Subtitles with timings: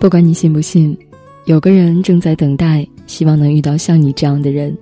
[0.00, 0.96] 不管你信不信，
[1.44, 4.74] 有个人正在等待，希望能遇到像你这样的人。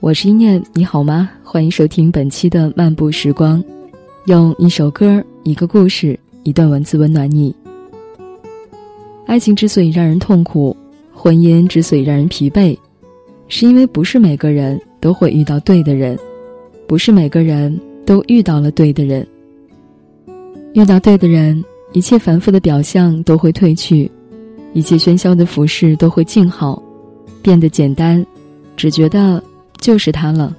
[0.00, 1.28] 我是一念，你好吗？
[1.42, 3.62] 欢迎收听本期的漫步时光，
[4.24, 7.54] 用一首歌、一个故事、一段文字温暖你。
[9.26, 10.74] 爱情之所以让人痛苦，
[11.12, 12.74] 婚姻之所以让人疲惫，
[13.48, 16.18] 是因为不是每个人都会遇到对的人，
[16.86, 19.26] 不是每个人都遇到了对的人。
[20.72, 21.62] 遇到对的人。
[21.94, 24.10] 一切繁复的表象都会褪去，
[24.72, 26.82] 一切喧嚣的服饰都会静好，
[27.40, 28.24] 变得简单，
[28.76, 29.40] 只觉得
[29.78, 30.54] 就是他了。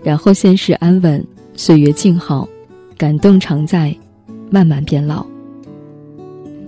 [0.00, 1.22] 然后现世安稳，
[1.56, 2.48] 岁月静好，
[2.96, 3.92] 感动常在，
[4.48, 5.26] 慢慢变老。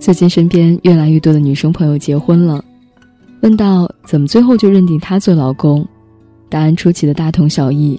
[0.01, 2.61] 最近身边越来越多的女生朋友结婚了，
[3.39, 5.87] 问到怎么最后就认定他做老公，
[6.49, 7.97] 答案出奇的大同小异。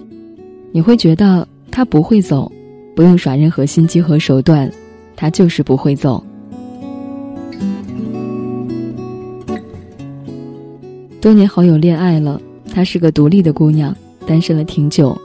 [0.71, 2.51] 你会觉得他不会走，
[2.95, 4.71] 不用耍任何心机和手段。
[5.15, 6.23] 他就是不会走。
[11.21, 12.39] 多年好友恋爱了，
[12.71, 13.95] 她是个独立的姑娘，
[14.27, 15.19] 单身了挺久。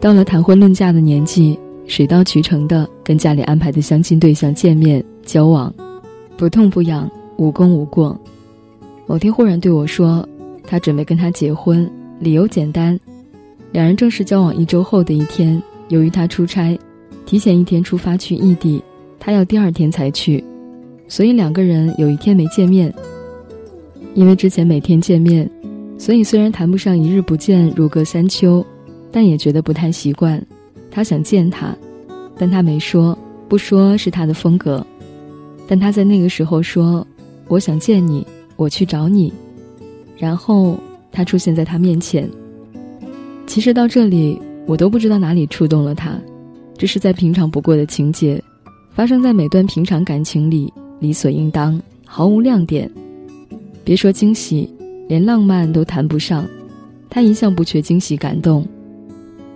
[0.00, 5.70] 到了谈婚论嫁的年纪，水到渠成的跟家里安排的相亲对象见面交往，
[6.36, 8.18] 不痛不痒，无功无过。
[9.06, 10.26] 某天忽然对我说，
[10.66, 12.98] 他准备跟他结婚，理由简单：
[13.72, 16.78] 两人正式交往一周后的一天，由于他出差，
[17.26, 18.82] 提前一天出发去异地。
[19.20, 20.42] 他要第二天才去，
[21.08, 22.92] 所以两个人有一天没见面。
[24.14, 25.48] 因为之前每天见面，
[25.98, 28.64] 所以虽然谈不上一日不见如隔三秋，
[29.12, 30.44] 但也觉得不太习惯。
[30.90, 31.76] 他想见他，
[32.36, 33.16] 但他没说，
[33.48, 34.84] 不说是他的风格。
[35.68, 37.06] 但他在那个时候说
[37.46, 39.32] ：“我想见你，我去找你。”
[40.16, 40.76] 然后
[41.12, 42.28] 他出现在他面前。
[43.46, 46.18] 其实到这里，我都不知道哪里触动了他，
[46.76, 48.42] 这是再平常不过的情节。
[48.98, 52.90] 发生在每段平常感情里，理所应当，毫无亮点。
[53.84, 54.68] 别说惊喜，
[55.06, 56.44] 连浪漫都谈不上。
[57.08, 58.66] 他一向不缺惊喜感动。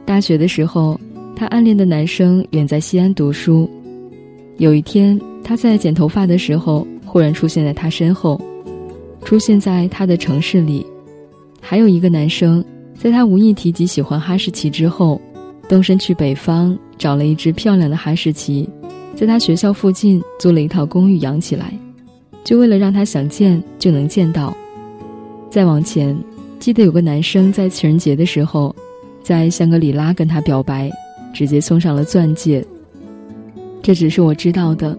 [0.05, 0.97] 大学的时候，
[1.35, 3.69] 他暗恋的男生远在西安读书。
[4.59, 8.41] 有一天，他在剪头发的时候，忽然出现在他身后，
[9.25, 10.87] 出现在他的城市里。
[11.61, 12.65] 还有一个男生，
[12.97, 15.21] 在他无意提及喜欢哈士奇之后，
[15.69, 18.71] 动身去北方找了一只漂亮的哈士奇。
[19.15, 21.73] 在他学校附近租了一套公寓养起来，
[22.43, 24.57] 就为了让他想见就能见到。
[25.51, 26.17] 再往前，
[26.59, 28.75] 记得有个男生在情人节的时候，
[29.23, 30.91] 在香格里拉跟他表白，
[31.33, 32.65] 直接送上了钻戒。
[33.83, 34.97] 这只是我知道的，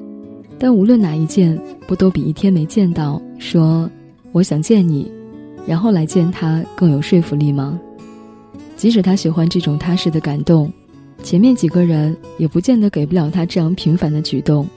[0.59, 3.89] 但无论哪一件，不都比一天没见到说
[4.31, 5.11] 我想见你，
[5.65, 7.79] 然后来见他更有说服力吗？
[8.75, 10.71] 即使他喜欢这种踏实的感动。
[11.23, 14.67] 前面几个人也不见得给不了他这样平凡的举动。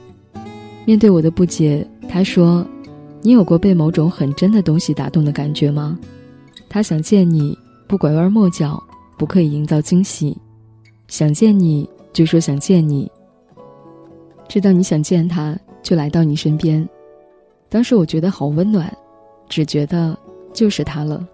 [0.87, 2.65] 面对我的不解，他说
[3.21, 5.99] ：“你有过被某种很真的东西打动的感觉吗？”
[6.71, 7.59] 他想见你，
[7.89, 8.81] 不拐弯抹角，
[9.19, 10.37] 不刻意营造惊喜，
[11.09, 13.11] 想见你就说想见你。
[14.49, 16.89] 知道你想见他，就来到你身边。
[17.69, 18.91] 当时我觉得好温暖，
[19.49, 20.17] 只觉得
[20.53, 21.27] 就是他了。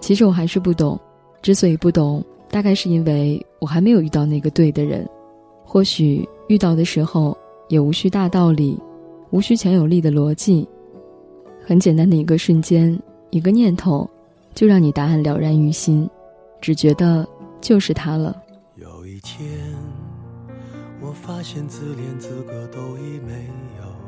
[0.00, 0.98] 其实我还是不懂，
[1.42, 2.24] 之所以不懂。
[2.50, 5.06] 大概是因为我还没有遇到那个对的人，
[5.64, 7.36] 或许遇到的时候
[7.68, 8.78] 也无需大道理，
[9.30, 10.66] 无需强有力的逻辑，
[11.64, 12.98] 很简单的一个瞬间，
[13.30, 14.08] 一个念头，
[14.54, 16.08] 就让你答案了然于心，
[16.60, 17.28] 只觉得
[17.60, 18.42] 就是他了。
[18.76, 19.46] 有一天，
[21.00, 23.46] 我发现自怜资格都已没
[23.78, 24.07] 有。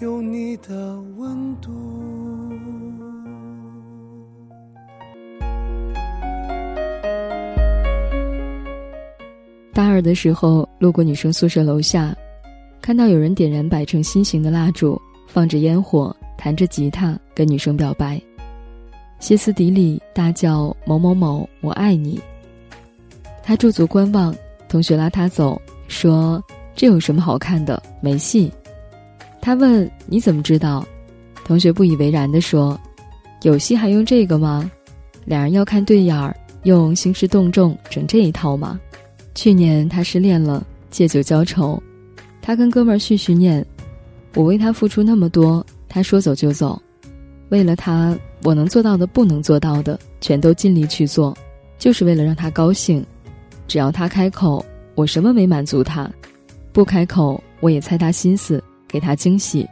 [0.00, 1.70] 有你的温度。
[9.74, 12.16] 大二的时候，路过女生宿舍楼下，
[12.80, 18.18] 看到有人点燃摆成心形的蜡烛，放着烟火，弹着吉他，跟女生表白，
[19.18, 22.18] 歇斯底里大叫“某某某，我爱你”，
[23.44, 24.34] 他驻足观望，
[24.66, 26.42] 同学拉他走，说
[26.74, 27.82] ：“这有什么好看的？
[28.00, 28.50] 没戏。”
[29.40, 30.86] 他问：“你怎么知道？”
[31.44, 32.78] 同学不以为然地说
[33.42, 34.70] ：“有戏还用这个吗？
[35.24, 38.78] 俩人要看对眼儿，用兴师动众整这一套吗？”
[39.34, 41.82] 去年他失恋了，借酒浇愁，
[42.42, 43.64] 他跟哥们儿絮絮念
[44.34, 46.80] ：“我为他付出那么多，他说走就走，
[47.48, 51.36] 为了他，我能做到的、不能做到的，全都尽力去做，
[51.78, 53.04] 就是为了让他高兴。
[53.66, 54.64] 只要他开口，
[54.94, 56.10] 我什么没满足他；
[56.72, 59.68] 不开口，我也猜他心思。”给他惊喜，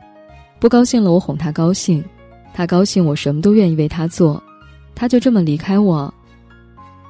[0.61, 2.05] 不高兴了我哄他高兴，
[2.55, 4.41] 他高兴我什么都愿意为他做，
[4.95, 6.13] 他就这么离开我。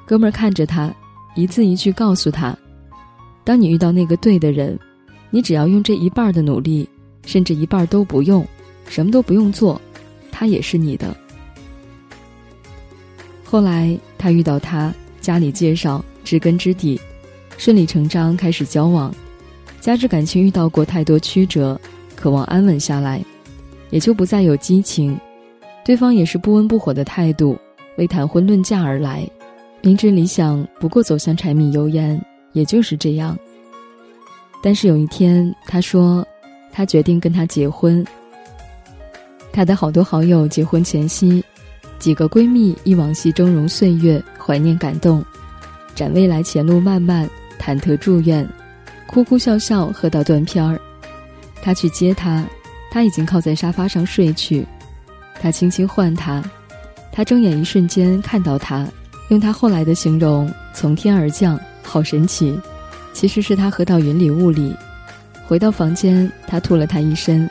[0.06, 0.90] 哥们儿看着他，
[1.34, 2.56] 一字一句告诉他：
[3.44, 4.78] 当你遇到那个对的人，
[5.28, 6.88] 你只要用这一半的努力，
[7.26, 8.46] 甚至一半都不用，
[8.88, 9.78] 什么都不用做，
[10.32, 11.14] 他也是你的。
[13.44, 14.90] 后来他遇到他，
[15.20, 16.98] 家里介绍，知根知底，
[17.58, 19.14] 顺理成章开始交往，
[19.78, 21.78] 加之感情遇到过太多曲折。
[22.18, 23.24] 渴望安稳下来，
[23.90, 25.16] 也就不再有激情。
[25.84, 27.56] 对方也是不温不火的态度，
[27.96, 29.24] 为谈婚论嫁而来，
[29.82, 32.20] 明知理想不过走向柴米油盐，
[32.52, 33.38] 也就是这样。
[34.60, 36.26] 但是有一天，他说，
[36.72, 38.04] 他决定跟他结婚。
[39.52, 41.42] 他的好多好友结婚前夕，
[42.00, 45.24] 几个闺蜜忆往昔峥嵘岁月，怀念感动，
[45.94, 47.30] 展未来前路漫漫，
[47.60, 48.46] 忐忑祝愿，
[49.06, 50.80] 哭哭笑笑喝到断片儿。
[51.68, 52.42] 他去接他，
[52.90, 54.66] 他已经靠在沙发上睡去。
[55.38, 56.42] 他轻轻唤他，
[57.12, 58.88] 他睁眼一瞬间看到他，
[59.28, 62.58] 用他后来的形容：从天而降，好神奇。
[63.12, 64.74] 其实是他喝到云里雾里。
[65.46, 67.46] 回到房间，他吐了他一身，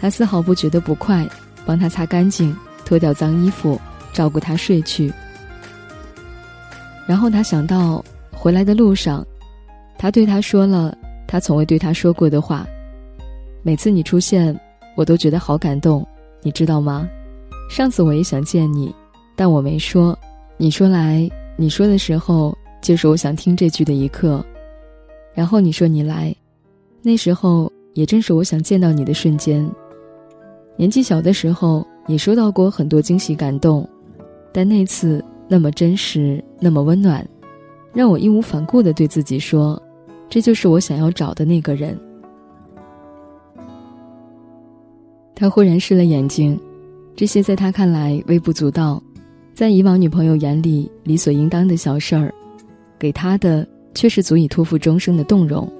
[0.00, 1.28] 他丝毫不觉得不快，
[1.66, 3.80] 帮他擦干净，脱掉脏衣服，
[4.12, 5.12] 照顾他睡去。
[7.08, 9.26] 然后他想到回来的路上，
[9.98, 10.96] 他对他说了
[11.26, 12.64] 他从未对他说过的话。
[13.62, 14.58] 每次你出现，
[14.96, 16.06] 我都觉得好感动，
[16.42, 17.08] 你知道吗？
[17.68, 18.94] 上次我也想见你，
[19.36, 20.18] 但我没说。
[20.56, 24.44] 你说来，你说的时候，就是我想听这句的一刻。
[25.34, 26.34] 然后你说你来，
[27.02, 29.68] 那时候也正是我想见到你的瞬间。
[30.76, 33.88] 年纪小的时候也收到过很多惊喜感动，
[34.52, 37.26] 但那次那么真实，那么温暖，
[37.92, 39.80] 让我义无反顾地对自己说：
[40.30, 41.98] 这就是我想要找的那个人。
[45.40, 46.58] 他忽然湿了眼睛，
[47.14, 49.00] 这些在他看来微不足道，
[49.54, 52.34] 在以往女朋友眼里理所应当的小事儿，
[52.98, 53.64] 给他的
[53.94, 55.72] 却是足以托付终生的动容。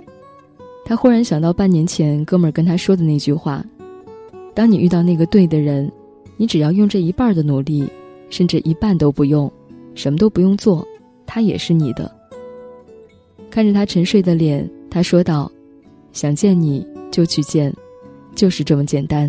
[0.84, 3.64] 他忽然想到半年前哥们儿跟他说的那句话
[4.54, 5.90] ：“当你遇到那个对的人，
[6.36, 7.84] 你只要用这一半的努力，
[8.30, 9.50] 甚至一半都不用，
[9.92, 10.86] 什么都不用做，
[11.26, 12.08] 他也是你的。”
[13.50, 15.50] 看着他沉睡的脸，他说道
[16.14, 17.74] ：“想见你就去见，
[18.36, 19.28] 就是这么简单。”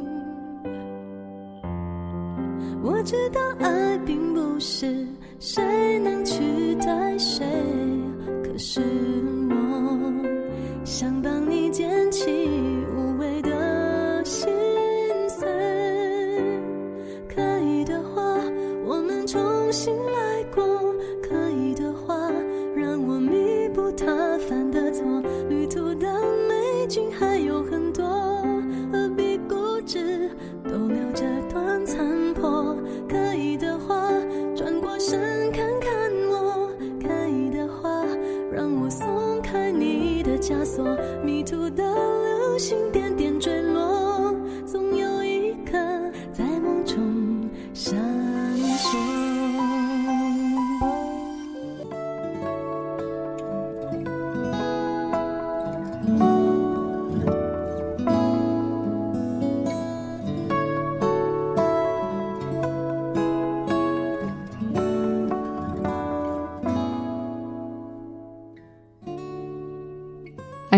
[2.83, 5.05] 我知道爱并不是
[5.39, 7.45] 谁能取代谁，
[8.43, 8.81] 可是
[9.49, 10.11] 我
[10.83, 11.87] 想帮你解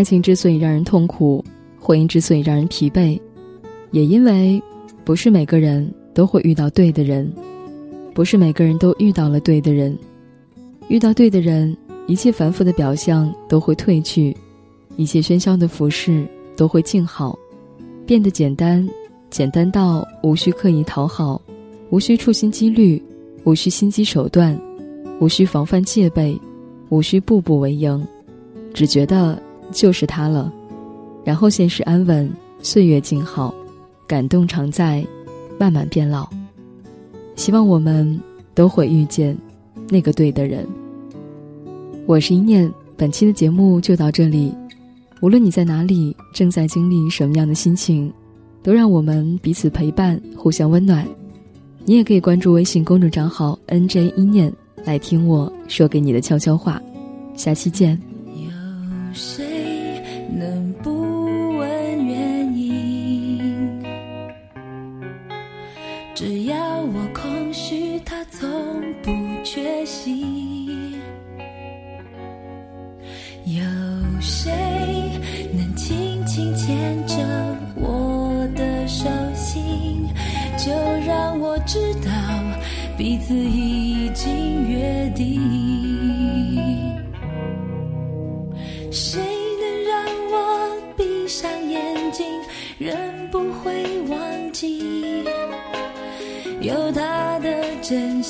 [0.03, 1.41] 爱情之所以让人痛苦，
[1.79, 3.17] 婚姻之所以让人疲惫，
[3.91, 4.61] 也因为
[5.05, 7.31] 不是每个人都会遇到对的人，
[8.13, 9.97] 不是每个人都遇到了对的人，
[10.89, 11.73] 遇到对的人
[12.05, 14.35] 一切繁复的表象都会褪去，
[14.97, 17.39] 一切喧嚣的服饰都会静好，
[18.05, 18.85] 变得简单，
[19.29, 21.41] 简单到无需刻意讨好，
[21.91, 23.01] 无需处心积虑，
[23.45, 24.59] 无需心机手段，
[25.21, 26.37] 无需防范戒备，
[26.89, 28.05] 无需步步为营，
[28.73, 29.41] 只觉得
[29.73, 30.51] 就是他了。
[31.25, 33.53] 然后现实安稳，岁月静好，
[34.07, 35.05] 感动常在，
[35.59, 36.27] 慢慢变老。
[37.35, 38.19] 希望我们
[38.53, 39.35] 都会遇见
[39.89, 40.67] 那个对的人。
[42.05, 44.53] 我是一念，本期的节目就到这里。
[45.21, 48.11] 无论你在哪里，正在经历什么样的心情，
[48.61, 51.07] 都让我们彼此陪伴，互相温暖。
[51.85, 54.53] 你也可以关注微信公众账号 “nj 一念”
[54.83, 56.81] 来听我说给你的悄悄话。
[57.35, 57.97] 下期见。
[58.35, 58.51] 有
[59.13, 59.52] 谁
[73.45, 73.61] 有
[74.21, 74.51] 谁
[75.53, 77.15] 能轻轻牵着
[77.75, 79.05] 我的手
[79.35, 80.07] 心
[80.57, 80.71] 就
[81.05, 82.09] 让我知道
[82.97, 85.41] 彼此已经约定
[88.91, 89.21] 谁
[89.59, 92.25] 能让我闭上眼睛
[92.77, 92.95] 仍
[93.29, 95.23] 不会忘记
[96.61, 98.22] 有他的真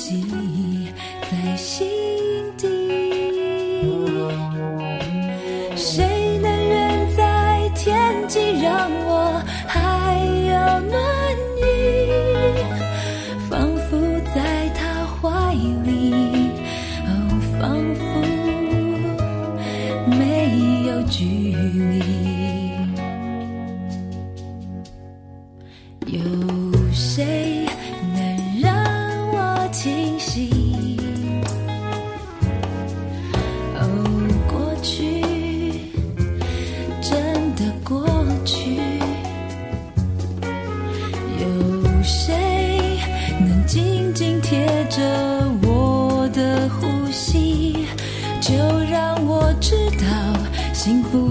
[42.04, 43.00] 谁
[43.40, 45.00] 能紧紧贴着
[45.62, 47.86] 我的呼吸？
[48.40, 48.52] 就
[48.90, 50.06] 让我知道
[50.74, 51.23] 幸福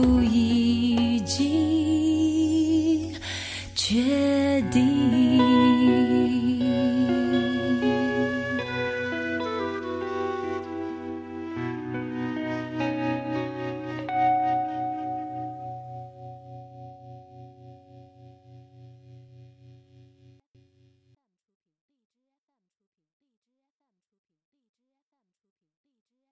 [0.00, 3.14] 幸福已经
[3.74, 5.19] 决定。